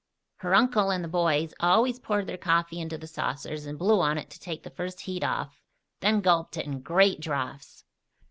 [0.37, 4.17] Her uncle and the boys always poured their coffee into the saucers and blew on
[4.17, 5.61] it to take the first heat off,
[5.99, 7.85] then gulped it in great draughts.